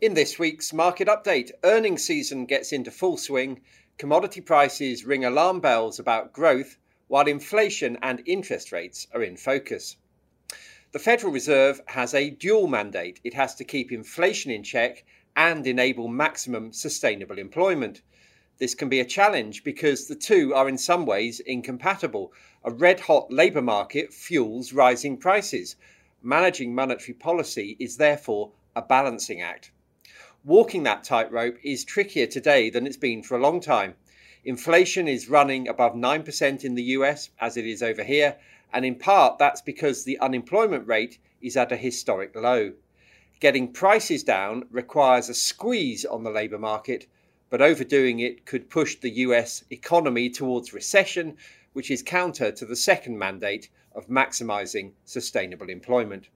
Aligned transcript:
In 0.00 0.14
this 0.14 0.38
week's 0.38 0.72
market 0.72 1.08
update, 1.08 1.50
earnings 1.64 2.04
season 2.04 2.46
gets 2.46 2.72
into 2.72 2.88
full 2.88 3.16
swing, 3.16 3.62
commodity 3.96 4.40
prices 4.40 5.04
ring 5.04 5.24
alarm 5.24 5.58
bells 5.58 5.98
about 5.98 6.32
growth, 6.32 6.78
while 7.08 7.26
inflation 7.26 7.98
and 8.00 8.22
interest 8.24 8.70
rates 8.70 9.08
are 9.12 9.24
in 9.24 9.36
focus. 9.36 9.96
The 10.92 11.00
Federal 11.00 11.32
Reserve 11.32 11.80
has 11.86 12.14
a 12.14 12.30
dual 12.30 12.68
mandate. 12.68 13.18
It 13.24 13.34
has 13.34 13.56
to 13.56 13.64
keep 13.64 13.90
inflation 13.90 14.52
in 14.52 14.62
check 14.62 15.04
and 15.34 15.66
enable 15.66 16.06
maximum 16.06 16.72
sustainable 16.72 17.36
employment. 17.36 18.00
This 18.58 18.76
can 18.76 18.88
be 18.88 19.00
a 19.00 19.04
challenge 19.04 19.64
because 19.64 20.06
the 20.06 20.14
two 20.14 20.54
are 20.54 20.68
in 20.68 20.78
some 20.78 21.06
ways 21.06 21.40
incompatible. 21.40 22.32
A 22.62 22.70
red 22.70 23.00
hot 23.00 23.32
labour 23.32 23.62
market 23.62 24.14
fuels 24.14 24.72
rising 24.72 25.16
prices. 25.16 25.74
Managing 26.22 26.72
monetary 26.72 27.14
policy 27.14 27.76
is 27.80 27.96
therefore 27.96 28.52
a 28.76 28.82
balancing 28.82 29.42
act. 29.42 29.72
Walking 30.44 30.84
that 30.84 31.02
tightrope 31.02 31.58
is 31.64 31.84
trickier 31.84 32.28
today 32.28 32.70
than 32.70 32.86
it's 32.86 32.96
been 32.96 33.24
for 33.24 33.36
a 33.36 33.40
long 33.40 33.60
time. 33.60 33.96
Inflation 34.44 35.08
is 35.08 35.28
running 35.28 35.66
above 35.66 35.94
9% 35.94 36.64
in 36.64 36.74
the 36.76 36.82
US, 36.94 37.30
as 37.40 37.56
it 37.56 37.66
is 37.66 37.82
over 37.82 38.04
here, 38.04 38.38
and 38.72 38.84
in 38.84 38.94
part 38.94 39.38
that's 39.38 39.60
because 39.60 40.04
the 40.04 40.16
unemployment 40.20 40.86
rate 40.86 41.18
is 41.42 41.56
at 41.56 41.72
a 41.72 41.76
historic 41.76 42.36
low. 42.36 42.74
Getting 43.40 43.72
prices 43.72 44.22
down 44.22 44.68
requires 44.70 45.28
a 45.28 45.34
squeeze 45.34 46.04
on 46.04 46.22
the 46.22 46.30
labour 46.30 46.58
market, 46.58 47.08
but 47.50 47.60
overdoing 47.60 48.20
it 48.20 48.46
could 48.46 48.70
push 48.70 48.94
the 48.94 49.10
US 49.26 49.64
economy 49.70 50.30
towards 50.30 50.72
recession, 50.72 51.36
which 51.72 51.90
is 51.90 52.00
counter 52.04 52.52
to 52.52 52.64
the 52.64 52.76
second 52.76 53.18
mandate 53.18 53.70
of 53.92 54.06
maximising 54.06 54.92
sustainable 55.04 55.68
employment. 55.68 56.28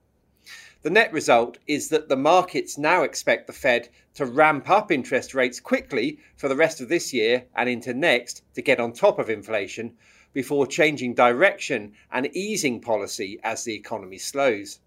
The 0.81 0.89
net 0.89 1.13
result 1.13 1.59
is 1.67 1.87
that 1.89 2.09
the 2.09 2.17
markets 2.17 2.77
now 2.77 3.03
expect 3.03 3.47
the 3.47 3.53
Fed 3.53 3.87
to 4.15 4.25
ramp 4.25 4.69
up 4.69 4.91
interest 4.91 5.33
rates 5.33 5.59
quickly 5.59 6.19
for 6.35 6.49
the 6.49 6.55
rest 6.55 6.81
of 6.81 6.89
this 6.89 7.13
year 7.13 7.45
and 7.55 7.69
into 7.69 7.93
next 7.93 8.43
to 8.55 8.61
get 8.61 8.79
on 8.79 8.91
top 8.91 9.19
of 9.19 9.29
inflation 9.29 9.95
before 10.33 10.67
changing 10.67 11.13
direction 11.13 11.93
and 12.11 12.35
easing 12.35 12.81
policy 12.81 13.39
as 13.43 13.63
the 13.63 13.75
economy 13.75 14.17
slows. 14.17 14.79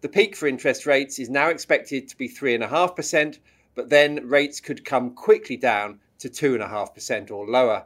The 0.00 0.08
peak 0.08 0.34
for 0.34 0.46
interest 0.46 0.86
rates 0.86 1.18
is 1.18 1.28
now 1.28 1.48
expected 1.48 2.08
to 2.08 2.16
be 2.16 2.28
3.5%, 2.28 3.38
but 3.74 3.90
then 3.90 4.26
rates 4.26 4.60
could 4.60 4.84
come 4.84 5.10
quickly 5.10 5.56
down 5.56 6.00
to 6.20 6.30
2.5% 6.30 7.30
or 7.30 7.46
lower. 7.46 7.84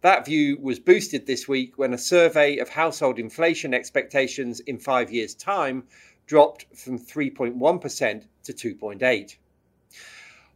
That 0.00 0.26
view 0.26 0.58
was 0.60 0.78
boosted 0.78 1.26
this 1.26 1.48
week 1.48 1.76
when 1.76 1.92
a 1.92 1.98
survey 1.98 2.58
of 2.58 2.68
household 2.68 3.18
inflation 3.18 3.74
expectations 3.74 4.60
in 4.60 4.78
five 4.78 5.10
years' 5.10 5.34
time 5.34 5.88
dropped 6.28 6.66
from 6.76 6.98
3.1% 6.98 8.24
to 8.44 8.52
2.8. 8.52 9.36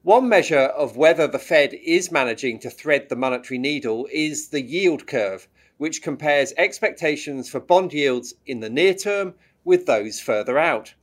One 0.03 0.29
measure 0.29 0.59
of 0.59 0.97
whether 0.97 1.27
the 1.27 1.39
Fed 1.39 1.75
is 1.75 2.13
managing 2.13 2.59
to 2.61 2.71
thread 2.71 3.09
the 3.09 3.17
monetary 3.17 3.59
needle 3.59 4.07
is 4.13 4.49
the 4.49 4.61
yield 4.61 5.07
curve, 5.07 5.49
which 5.79 6.03
compares 6.03 6.53
expectations 6.57 7.49
for 7.49 7.59
bond 7.59 7.93
yields 7.93 8.35
in 8.47 8.61
the 8.61 8.69
near 8.69 8.95
term 8.95 9.35
with 9.65 9.87
those 9.87 10.21
further 10.21 10.59
out. 10.59 10.95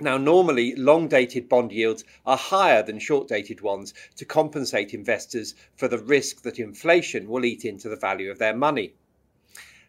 Now, 0.00 0.18
normally, 0.18 0.74
long 0.74 1.08
dated 1.08 1.48
bond 1.48 1.72
yields 1.72 2.04
are 2.26 2.36
higher 2.36 2.82
than 2.82 2.98
short 2.98 3.28
dated 3.28 3.60
ones 3.60 3.94
to 4.16 4.24
compensate 4.24 4.92
investors 4.92 5.54
for 5.76 5.88
the 5.88 5.98
risk 5.98 6.42
that 6.42 6.58
inflation 6.58 7.28
will 7.28 7.44
eat 7.44 7.64
into 7.64 7.88
the 7.88 7.96
value 7.96 8.30
of 8.30 8.38
their 8.38 8.56
money. 8.56 8.94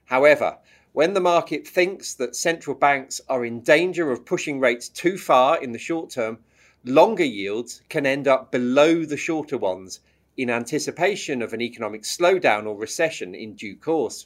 However, 0.05 0.59
when 0.97 1.13
the 1.13 1.21
market 1.21 1.67
thinks 1.67 2.15
that 2.15 2.35
central 2.35 2.75
banks 2.75 3.21
are 3.29 3.45
in 3.45 3.61
danger 3.61 4.09
of 4.09 4.25
pushing 4.25 4.59
rates 4.59 4.89
too 4.89 5.15
far 5.15 5.61
in 5.61 5.71
the 5.71 5.77
short 5.77 6.09
term, 6.09 6.39
longer 6.83 7.23
yields 7.23 7.83
can 7.87 8.03
end 8.03 8.27
up 8.27 8.51
below 8.51 9.05
the 9.05 9.15
shorter 9.15 9.59
ones 9.59 9.99
in 10.37 10.49
anticipation 10.49 11.43
of 11.43 11.53
an 11.53 11.61
economic 11.61 12.01
slowdown 12.01 12.65
or 12.65 12.75
recession 12.75 13.35
in 13.35 13.53
due 13.53 13.75
course. 13.75 14.25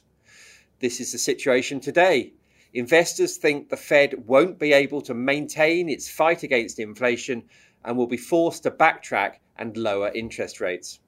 This 0.80 0.98
is 0.98 1.12
the 1.12 1.18
situation 1.18 1.78
today. 1.78 2.32
Investors 2.72 3.36
think 3.36 3.68
the 3.68 3.76
Fed 3.76 4.26
won't 4.26 4.58
be 4.58 4.72
able 4.72 5.02
to 5.02 5.12
maintain 5.12 5.90
its 5.90 6.08
fight 6.08 6.42
against 6.42 6.78
inflation 6.78 7.42
and 7.84 7.98
will 7.98 8.06
be 8.06 8.16
forced 8.16 8.62
to 8.62 8.70
backtrack 8.70 9.34
and 9.58 9.76
lower 9.76 10.10
interest 10.14 10.58
rates. 10.58 11.00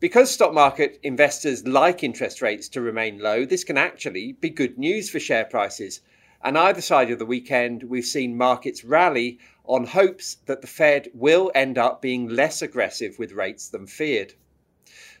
Because 0.00 0.30
stock 0.30 0.54
market 0.54 1.00
investors 1.02 1.66
like 1.66 2.04
interest 2.04 2.40
rates 2.40 2.68
to 2.68 2.80
remain 2.80 3.18
low, 3.18 3.44
this 3.44 3.64
can 3.64 3.76
actually 3.76 4.30
be 4.30 4.48
good 4.48 4.78
news 4.78 5.10
for 5.10 5.18
share 5.18 5.44
prices. 5.44 6.02
And 6.40 6.56
either 6.56 6.80
side 6.80 7.10
of 7.10 7.18
the 7.18 7.26
weekend, 7.26 7.82
we've 7.82 8.04
seen 8.04 8.36
markets 8.36 8.84
rally 8.84 9.40
on 9.64 9.86
hopes 9.86 10.36
that 10.46 10.60
the 10.60 10.68
Fed 10.68 11.08
will 11.14 11.50
end 11.52 11.78
up 11.78 12.00
being 12.00 12.28
less 12.28 12.62
aggressive 12.62 13.18
with 13.18 13.32
rates 13.32 13.68
than 13.68 13.88
feared. 13.88 14.34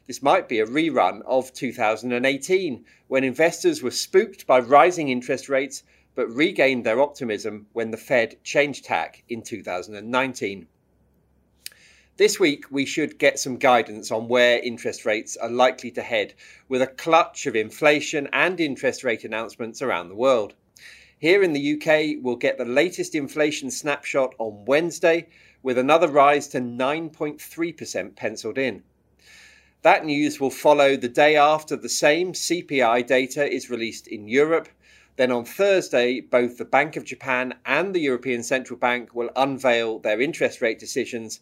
This 0.06 0.22
might 0.22 0.48
be 0.48 0.60
a 0.60 0.66
rerun 0.66 1.22
of 1.22 1.52
2018, 1.52 2.84
when 3.08 3.24
investors 3.24 3.82
were 3.82 3.90
spooked 3.90 4.46
by 4.46 4.60
rising 4.60 5.08
interest 5.08 5.48
rates 5.48 5.82
but 6.14 6.32
regained 6.32 6.84
their 6.84 7.00
optimism 7.00 7.66
when 7.72 7.90
the 7.90 7.96
Fed 7.96 8.36
changed 8.44 8.84
tack 8.84 9.24
in 9.28 9.42
2019. 9.42 10.68
This 12.18 12.40
week, 12.40 12.64
we 12.72 12.84
should 12.84 13.16
get 13.20 13.38
some 13.38 13.58
guidance 13.58 14.10
on 14.10 14.26
where 14.26 14.58
interest 14.58 15.06
rates 15.06 15.36
are 15.36 15.48
likely 15.48 15.92
to 15.92 16.02
head, 16.02 16.34
with 16.68 16.82
a 16.82 16.88
clutch 16.88 17.46
of 17.46 17.54
inflation 17.54 18.28
and 18.32 18.58
interest 18.58 19.04
rate 19.04 19.22
announcements 19.22 19.80
around 19.82 20.08
the 20.08 20.16
world. 20.16 20.54
Here 21.20 21.44
in 21.44 21.52
the 21.52 21.74
UK, 21.74 22.20
we'll 22.20 22.34
get 22.34 22.58
the 22.58 22.64
latest 22.64 23.14
inflation 23.14 23.70
snapshot 23.70 24.34
on 24.38 24.64
Wednesday, 24.64 25.28
with 25.62 25.78
another 25.78 26.08
rise 26.08 26.48
to 26.48 26.58
9.3% 26.58 28.16
penciled 28.16 28.58
in. 28.58 28.82
That 29.82 30.04
news 30.04 30.40
will 30.40 30.50
follow 30.50 30.96
the 30.96 31.08
day 31.08 31.36
after 31.36 31.76
the 31.76 31.88
same 31.88 32.32
CPI 32.32 33.06
data 33.06 33.48
is 33.48 33.70
released 33.70 34.08
in 34.08 34.26
Europe. 34.26 34.68
Then 35.14 35.30
on 35.30 35.44
Thursday, 35.44 36.20
both 36.20 36.58
the 36.58 36.64
Bank 36.64 36.96
of 36.96 37.04
Japan 37.04 37.54
and 37.64 37.94
the 37.94 38.00
European 38.00 38.42
Central 38.42 38.76
Bank 38.76 39.14
will 39.14 39.30
unveil 39.36 40.00
their 40.00 40.20
interest 40.20 40.60
rate 40.60 40.80
decisions 40.80 41.38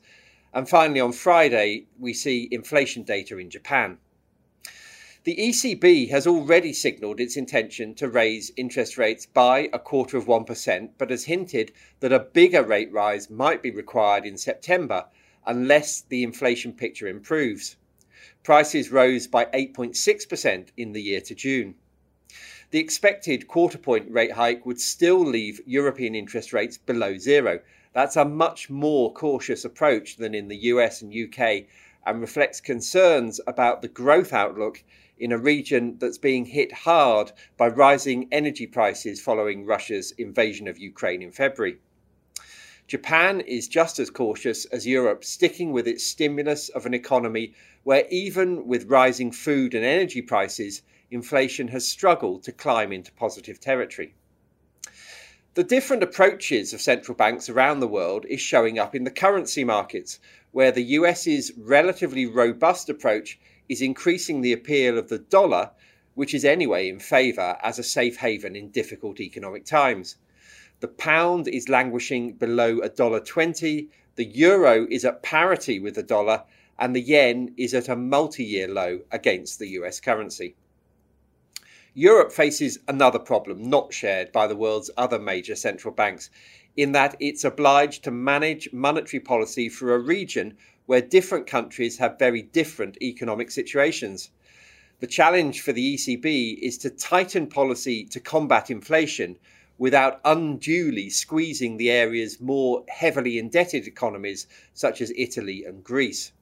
and 0.56 0.66
finally, 0.66 1.00
on 1.00 1.12
Friday, 1.12 1.84
we 1.98 2.14
see 2.14 2.48
inflation 2.50 3.02
data 3.02 3.36
in 3.36 3.50
Japan. 3.50 3.98
The 5.24 5.36
ECB 5.36 6.08
has 6.08 6.26
already 6.26 6.72
signalled 6.72 7.20
its 7.20 7.36
intention 7.36 7.94
to 7.96 8.08
raise 8.08 8.50
interest 8.56 8.96
rates 8.96 9.26
by 9.26 9.68
a 9.74 9.78
quarter 9.78 10.16
of 10.16 10.24
1%, 10.24 10.90
but 10.96 11.10
has 11.10 11.24
hinted 11.24 11.72
that 12.00 12.10
a 12.10 12.20
bigger 12.20 12.62
rate 12.62 12.90
rise 12.90 13.28
might 13.28 13.62
be 13.62 13.70
required 13.70 14.24
in 14.24 14.38
September 14.38 15.04
unless 15.44 16.00
the 16.00 16.22
inflation 16.22 16.72
picture 16.72 17.06
improves. 17.06 17.76
Prices 18.42 18.90
rose 18.90 19.26
by 19.26 19.44
8.6% 19.44 20.68
in 20.78 20.92
the 20.92 21.02
year 21.02 21.20
to 21.20 21.34
June. 21.34 21.74
The 22.70 22.80
expected 22.80 23.46
quarter 23.46 23.78
point 23.78 24.10
rate 24.10 24.32
hike 24.32 24.66
would 24.66 24.80
still 24.80 25.20
leave 25.20 25.60
European 25.66 26.14
interest 26.14 26.52
rates 26.52 26.76
below 26.76 27.16
zero, 27.16 27.60
that's 27.96 28.16
a 28.16 28.26
much 28.26 28.68
more 28.68 29.10
cautious 29.14 29.64
approach 29.64 30.16
than 30.16 30.34
in 30.34 30.48
the 30.48 30.56
US 30.72 31.00
and 31.00 31.14
UK 31.14 31.64
and 32.04 32.20
reflects 32.20 32.60
concerns 32.60 33.40
about 33.46 33.80
the 33.80 33.88
growth 33.88 34.34
outlook 34.34 34.84
in 35.18 35.32
a 35.32 35.38
region 35.38 35.96
that's 35.98 36.18
being 36.18 36.44
hit 36.44 36.70
hard 36.72 37.32
by 37.56 37.68
rising 37.68 38.28
energy 38.30 38.66
prices 38.66 39.18
following 39.22 39.64
Russia's 39.64 40.10
invasion 40.18 40.68
of 40.68 40.76
Ukraine 40.76 41.22
in 41.22 41.32
February. 41.32 41.78
Japan 42.86 43.40
is 43.40 43.66
just 43.66 43.98
as 43.98 44.10
cautious 44.10 44.66
as 44.66 44.86
Europe, 44.86 45.24
sticking 45.24 45.72
with 45.72 45.88
its 45.88 46.04
stimulus 46.04 46.68
of 46.68 46.84
an 46.84 46.92
economy 46.92 47.54
where, 47.84 48.06
even 48.10 48.66
with 48.66 48.90
rising 48.90 49.32
food 49.32 49.74
and 49.74 49.86
energy 49.86 50.20
prices, 50.20 50.82
inflation 51.10 51.68
has 51.68 51.86
struggled 51.86 52.42
to 52.42 52.52
climb 52.52 52.92
into 52.92 53.12
positive 53.12 53.60
territory. 53.60 54.14
The 55.54 55.64
different 55.64 56.02
approaches 56.02 56.74
of 56.74 56.82
central 56.82 57.16
banks 57.16 57.48
around 57.48 57.80
the 57.80 57.88
world 57.88 58.26
is 58.26 58.40
showing 58.40 58.78
up 58.78 58.94
in 58.94 59.04
the 59.04 59.10
currency 59.10 59.64
markets, 59.64 60.18
where 60.52 60.70
the 60.70 60.82
US's 60.82 61.52
relatively 61.56 62.26
robust 62.26 62.90
approach 62.90 63.38
is 63.68 63.80
increasing 63.80 64.40
the 64.40 64.52
appeal 64.52 64.98
of 64.98 65.08
the 65.08 65.18
dollar, 65.18 65.70
which 66.14 66.34
is 66.34 66.44
anyway 66.44 66.88
in 66.88 66.98
favour 66.98 67.56
as 67.62 67.78
a 67.78 67.82
safe 67.82 68.16
haven 68.18 68.54
in 68.54 68.68
difficult 68.68 69.18
economic 69.20 69.64
times. 69.64 70.16
The 70.80 70.88
pound 70.88 71.48
is 71.48 71.70
languishing 71.70 72.34
below 72.34 72.80
$1.20, 72.80 73.88
the 74.16 74.24
euro 74.24 74.86
is 74.90 75.04
at 75.04 75.22
parity 75.22 75.78
with 75.80 75.94
the 75.94 76.02
dollar, 76.02 76.44
and 76.78 76.94
the 76.94 77.00
yen 77.00 77.54
is 77.56 77.72
at 77.72 77.88
a 77.88 77.96
multi 77.96 78.44
year 78.44 78.68
low 78.68 79.00
against 79.10 79.58
the 79.58 79.68
US 79.68 80.00
currency. 80.00 80.54
Europe 81.98 82.30
faces 82.30 82.78
another 82.86 83.18
problem 83.18 83.70
not 83.70 83.90
shared 83.90 84.30
by 84.30 84.46
the 84.46 84.54
world's 84.54 84.90
other 84.98 85.18
major 85.18 85.56
central 85.56 85.94
banks, 85.94 86.28
in 86.76 86.92
that 86.92 87.16
it's 87.20 87.42
obliged 87.42 88.04
to 88.04 88.10
manage 88.10 88.70
monetary 88.70 89.18
policy 89.18 89.70
for 89.70 89.94
a 89.94 89.98
region 89.98 90.54
where 90.84 91.00
different 91.00 91.46
countries 91.46 91.96
have 91.96 92.18
very 92.18 92.42
different 92.42 92.98
economic 93.00 93.50
situations. 93.50 94.28
The 95.00 95.06
challenge 95.06 95.62
for 95.62 95.72
the 95.72 95.94
ECB 95.94 96.58
is 96.58 96.76
to 96.78 96.90
tighten 96.90 97.46
policy 97.46 98.04
to 98.10 98.20
combat 98.20 98.70
inflation 98.70 99.38
without 99.78 100.20
unduly 100.22 101.08
squeezing 101.08 101.78
the 101.78 101.90
area's 101.90 102.38
more 102.42 102.84
heavily 102.88 103.38
indebted 103.38 103.86
economies, 103.86 104.46
such 104.74 105.00
as 105.00 105.10
Italy 105.16 105.64
and 105.64 105.82
Greece. 105.82 106.32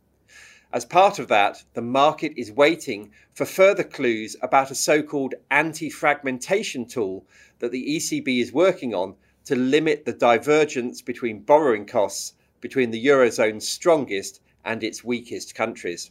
As 0.75 0.85
part 0.85 1.21
of 1.21 1.29
that, 1.29 1.63
the 1.75 1.81
market 1.81 2.33
is 2.37 2.51
waiting 2.51 3.13
for 3.33 3.45
further 3.45 3.85
clues 3.85 4.35
about 4.43 4.73
a 4.73 4.75
so 4.75 5.05
called 5.05 5.37
anti 5.49 5.89
fragmentation 5.89 6.85
tool 6.85 7.25
that 7.61 7.71
the 7.71 7.97
ECB 7.97 8.41
is 8.41 8.53
working 8.53 8.93
on 8.93 9.15
to 9.45 9.55
limit 9.55 10.05
the 10.05 10.13
divergence 10.13 11.01
between 11.01 11.45
borrowing 11.45 11.87
costs 11.87 12.33
between 12.61 12.91
the 12.91 13.07
Eurozone's 13.07 13.69
strongest 13.69 14.41
and 14.65 14.83
its 14.83 15.05
weakest 15.05 15.55
countries. 15.55 16.11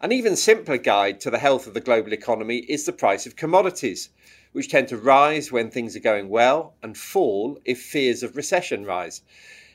An 0.00 0.10
even 0.10 0.34
simpler 0.34 0.78
guide 0.78 1.20
to 1.20 1.30
the 1.30 1.38
health 1.38 1.68
of 1.68 1.74
the 1.74 1.80
global 1.80 2.12
economy 2.12 2.64
is 2.68 2.84
the 2.84 2.92
price 2.92 3.26
of 3.26 3.36
commodities, 3.36 4.10
which 4.50 4.70
tend 4.70 4.88
to 4.88 4.96
rise 4.96 5.52
when 5.52 5.70
things 5.70 5.94
are 5.94 6.00
going 6.00 6.30
well 6.30 6.74
and 6.82 6.98
fall 6.98 7.60
if 7.64 7.80
fears 7.80 8.24
of 8.24 8.34
recession 8.34 8.84
rise. 8.84 9.22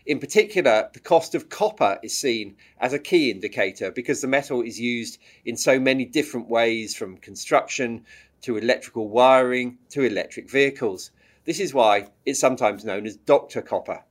In 0.05 0.19
particular, 0.19 0.91
the 0.93 0.99
cost 0.99 1.33
of 1.33 1.49
copper 1.49 1.97
is 2.03 2.15
seen 2.15 2.57
as 2.79 2.93
a 2.93 2.99
key 2.99 3.31
indicator 3.31 3.89
because 3.89 4.21
the 4.21 4.27
metal 4.27 4.61
is 4.61 4.79
used 4.79 5.17
in 5.43 5.57
so 5.57 5.79
many 5.79 6.05
different 6.05 6.47
ways 6.47 6.95
from 6.95 7.17
construction 7.17 8.05
to 8.41 8.55
electrical 8.55 9.09
wiring 9.09 9.79
to 9.89 10.03
electric 10.03 10.47
vehicles. 10.47 11.09
This 11.45 11.59
is 11.59 11.73
why 11.73 12.09
it's 12.23 12.39
sometimes 12.39 12.85
known 12.85 13.07
as 13.07 13.17
doctor 13.17 13.63
copper. 13.63 14.03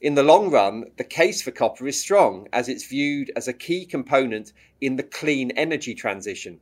In 0.00 0.16
the 0.16 0.24
long 0.24 0.50
run, 0.50 0.90
the 0.96 1.04
case 1.04 1.42
for 1.42 1.52
copper 1.52 1.86
is 1.86 2.00
strong 2.00 2.48
as 2.52 2.68
it's 2.68 2.84
viewed 2.84 3.30
as 3.36 3.46
a 3.46 3.52
key 3.52 3.86
component 3.86 4.52
in 4.80 4.96
the 4.96 5.04
clean 5.04 5.52
energy 5.52 5.94
transition. 5.94 6.58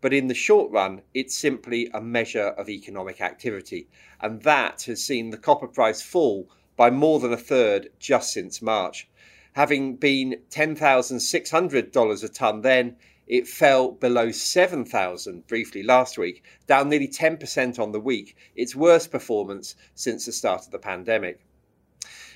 But 0.00 0.14
in 0.14 0.28
the 0.28 0.34
short 0.34 0.70
run, 0.70 1.02
it's 1.14 1.34
simply 1.34 1.90
a 1.92 2.00
measure 2.00 2.46
of 2.46 2.68
economic 2.68 3.20
activity. 3.20 3.88
And 4.20 4.42
that 4.42 4.82
has 4.82 5.02
seen 5.02 5.30
the 5.30 5.36
copper 5.36 5.66
price 5.66 6.00
fall 6.00 6.48
by 6.78 6.88
more 6.88 7.18
than 7.18 7.32
a 7.32 7.36
third 7.36 7.90
just 7.98 8.32
since 8.32 8.62
March. 8.62 9.08
Having 9.54 9.96
been 9.96 10.40
$10,600 10.48 12.24
a 12.24 12.28
tonne 12.28 12.62
then, 12.62 12.96
it 13.26 13.48
fell 13.48 13.90
below 13.90 14.30
7,000 14.30 15.46
briefly 15.48 15.82
last 15.82 16.16
week, 16.16 16.44
down 16.68 16.88
nearly 16.88 17.08
10% 17.08 17.80
on 17.80 17.90
the 17.90 17.98
week, 17.98 18.36
its 18.54 18.76
worst 18.76 19.10
performance 19.10 19.74
since 19.96 20.24
the 20.24 20.32
start 20.32 20.66
of 20.66 20.70
the 20.70 20.78
pandemic. 20.78 21.40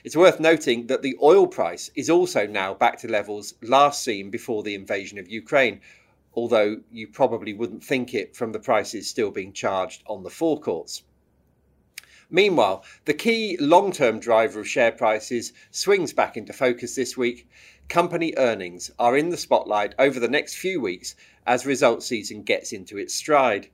It's 0.02 0.16
worth 0.16 0.40
noting 0.40 0.88
that 0.88 1.02
the 1.02 1.16
oil 1.22 1.46
price 1.46 1.88
is 1.94 2.10
also 2.10 2.44
now 2.44 2.74
back 2.74 2.98
to 2.98 3.08
levels 3.08 3.54
last 3.62 4.02
seen 4.02 4.28
before 4.28 4.64
the 4.64 4.74
invasion 4.74 5.18
of 5.18 5.30
Ukraine, 5.30 5.80
although 6.34 6.80
you 6.90 7.06
probably 7.06 7.54
wouldn't 7.54 7.84
think 7.84 8.12
it 8.12 8.34
from 8.34 8.50
the 8.50 8.58
prices 8.58 9.08
still 9.08 9.30
being 9.30 9.52
charged 9.52 10.02
on 10.08 10.24
the 10.24 10.30
forecourts. 10.30 11.04
Meanwhile, 12.34 12.82
the 13.05 13.12
key 13.12 13.58
long 13.61 13.93
term 13.93 14.19
driver 14.19 14.61
of 14.61 14.67
share 14.67 14.90
prices 14.90 15.52
swings 15.70 16.14
back 16.14 16.34
into 16.34 16.55
focus 16.55 16.94
this 16.94 17.14
week 17.14 17.46
company 17.90 18.32
earnings 18.38 18.90
are 18.99 19.19
in 19.19 19.29
the 19.29 19.37
spotlight 19.37 19.94
over 19.99 20.19
the 20.19 20.31
next 20.31 20.55
few 20.55 20.81
weeks 20.81 21.14
as 21.46 21.67
results 21.67 22.06
season 22.06 22.43
gets 22.43 22.73
into 22.73 22.96
its 22.96 23.12
stride. 23.12 23.69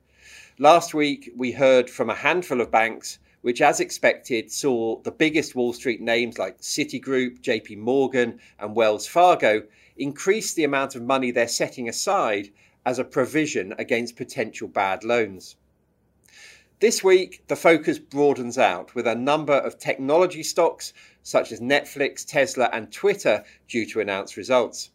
Last 0.57 0.93
week, 0.93 1.31
we 1.37 1.53
heard 1.53 1.89
from 1.89 2.09
a 2.09 2.15
handful 2.15 2.59
of 2.59 2.69
banks 2.69 3.19
which, 3.39 3.61
as 3.61 3.79
expected, 3.79 4.51
saw 4.51 4.99
the 5.03 5.11
biggest 5.11 5.55
Wall 5.55 5.71
Street 5.71 6.01
names 6.01 6.37
like 6.37 6.59
Citigroup, 6.59 7.39
JP 7.39 7.77
Morgan, 7.77 8.41
and 8.59 8.75
Wells 8.75 9.07
Fargo 9.07 9.63
increase 9.95 10.53
the 10.53 10.65
amount 10.65 10.95
of 10.95 11.01
money 11.01 11.31
they're 11.31 11.47
setting 11.47 11.87
aside 11.87 12.49
as 12.85 12.99
a 12.99 13.05
provision 13.05 13.73
against 13.79 14.17
potential 14.17 14.67
bad 14.67 15.05
loans. 15.05 15.55
This 16.79 17.03
week, 17.03 17.43
the 17.47 17.57
focus 17.57 17.99
broadens 17.99 18.57
out 18.57 18.95
with 18.95 19.05
a 19.05 19.13
number 19.13 19.51
of 19.51 19.77
technology 19.77 20.43
stocks 20.43 20.93
such 21.21 21.51
as 21.51 21.59
Netflix, 21.59 22.25
Tesla, 22.25 22.69
and 22.71 22.89
Twitter 22.89 23.43
due 23.67 23.85
to 23.87 23.99
announce 23.99 24.37
results. 24.37 24.89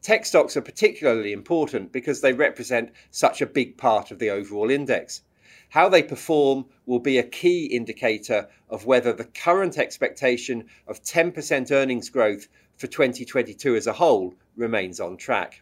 Tech 0.00 0.24
stocks 0.24 0.56
are 0.56 0.62
particularly 0.62 1.34
important 1.34 1.92
because 1.92 2.22
they 2.22 2.32
represent 2.32 2.92
such 3.10 3.42
a 3.42 3.46
big 3.46 3.76
part 3.76 4.10
of 4.10 4.18
the 4.18 4.30
overall 4.30 4.70
index. 4.70 5.20
How 5.68 5.90
they 5.90 6.02
perform 6.02 6.64
will 6.86 6.98
be 6.98 7.18
a 7.18 7.22
key 7.22 7.66
indicator 7.66 8.48
of 8.70 8.86
whether 8.86 9.12
the 9.12 9.26
current 9.26 9.76
expectation 9.76 10.64
of 10.86 11.02
10% 11.02 11.70
earnings 11.70 12.08
growth 12.08 12.48
for 12.78 12.86
2022 12.86 13.76
as 13.76 13.86
a 13.86 13.92
whole 13.92 14.34
remains 14.56 14.98
on 14.98 15.18
track. 15.18 15.60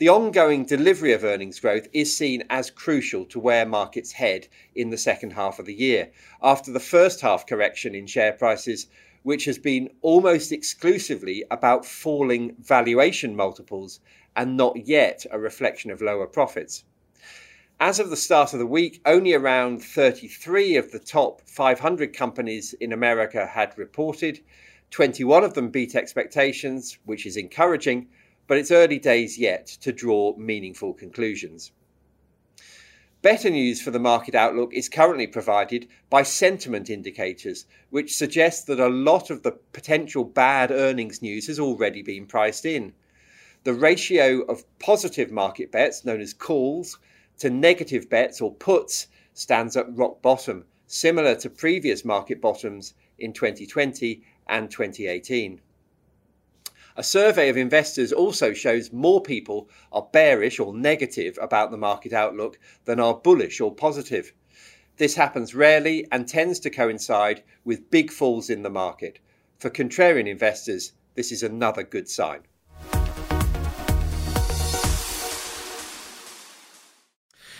The 0.00 0.08
ongoing 0.08 0.64
delivery 0.64 1.12
of 1.12 1.24
earnings 1.24 1.60
growth 1.60 1.86
is 1.92 2.16
seen 2.16 2.44
as 2.48 2.70
crucial 2.70 3.26
to 3.26 3.38
where 3.38 3.66
markets 3.66 4.12
head 4.12 4.48
in 4.74 4.88
the 4.88 4.96
second 4.96 5.32
half 5.34 5.58
of 5.58 5.66
the 5.66 5.74
year, 5.74 6.10
after 6.42 6.72
the 6.72 6.80
first 6.80 7.20
half 7.20 7.46
correction 7.46 7.94
in 7.94 8.06
share 8.06 8.32
prices, 8.32 8.86
which 9.24 9.44
has 9.44 9.58
been 9.58 9.90
almost 10.00 10.52
exclusively 10.52 11.44
about 11.50 11.84
falling 11.84 12.56
valuation 12.58 13.36
multiples 13.36 14.00
and 14.34 14.56
not 14.56 14.86
yet 14.86 15.26
a 15.30 15.38
reflection 15.38 15.90
of 15.90 16.00
lower 16.00 16.26
profits. 16.26 16.84
As 17.78 18.00
of 18.00 18.08
the 18.08 18.16
start 18.16 18.54
of 18.54 18.58
the 18.58 18.64
week, 18.64 19.02
only 19.04 19.34
around 19.34 19.84
33 19.84 20.76
of 20.76 20.92
the 20.92 20.98
top 20.98 21.42
500 21.44 22.16
companies 22.16 22.72
in 22.80 22.94
America 22.94 23.44
had 23.44 23.76
reported. 23.76 24.40
21 24.92 25.44
of 25.44 25.52
them 25.52 25.68
beat 25.68 25.94
expectations, 25.94 26.96
which 27.04 27.26
is 27.26 27.36
encouraging, 27.36 28.08
but 28.50 28.58
it's 28.58 28.72
early 28.72 28.98
days 28.98 29.38
yet 29.38 29.64
to 29.64 29.92
draw 29.92 30.34
meaningful 30.36 30.92
conclusions. 30.92 31.70
Better 33.22 33.48
news 33.48 33.80
for 33.80 33.92
the 33.92 34.00
market 34.00 34.34
outlook 34.34 34.74
is 34.74 34.88
currently 34.88 35.28
provided 35.28 35.86
by 36.10 36.24
sentiment 36.24 36.90
indicators, 36.90 37.64
which 37.90 38.16
suggest 38.16 38.66
that 38.66 38.80
a 38.80 38.88
lot 38.88 39.30
of 39.30 39.44
the 39.44 39.52
potential 39.72 40.24
bad 40.24 40.72
earnings 40.72 41.22
news 41.22 41.46
has 41.46 41.60
already 41.60 42.02
been 42.02 42.26
priced 42.26 42.66
in. 42.66 42.92
The 43.62 43.72
ratio 43.72 44.40
of 44.40 44.64
positive 44.80 45.30
market 45.30 45.70
bets, 45.70 46.04
known 46.04 46.20
as 46.20 46.34
calls, 46.34 46.98
to 47.38 47.50
negative 47.50 48.10
bets 48.10 48.40
or 48.40 48.52
puts 48.52 49.06
stands 49.32 49.76
at 49.76 49.96
rock 49.96 50.22
bottom, 50.22 50.64
similar 50.88 51.36
to 51.36 51.50
previous 51.50 52.04
market 52.04 52.40
bottoms 52.40 52.94
in 53.16 53.32
2020 53.32 54.24
and 54.48 54.72
2018. 54.72 55.60
A 56.96 57.04
survey 57.04 57.48
of 57.48 57.56
investors 57.56 58.12
also 58.12 58.52
shows 58.52 58.92
more 58.92 59.22
people 59.22 59.68
are 59.92 60.08
bearish 60.12 60.58
or 60.58 60.74
negative 60.74 61.38
about 61.40 61.70
the 61.70 61.76
market 61.76 62.12
outlook 62.12 62.58
than 62.84 62.98
are 62.98 63.14
bullish 63.14 63.60
or 63.60 63.72
positive. 63.72 64.32
This 64.96 65.14
happens 65.14 65.54
rarely 65.54 66.06
and 66.10 66.26
tends 66.26 66.58
to 66.60 66.70
coincide 66.70 67.42
with 67.64 67.90
big 67.90 68.10
falls 68.10 68.50
in 68.50 68.62
the 68.62 68.70
market. 68.70 69.20
For 69.58 69.70
contrarian 69.70 70.26
investors, 70.26 70.92
this 71.14 71.30
is 71.30 71.42
another 71.42 71.84
good 71.84 72.08
sign. 72.08 72.40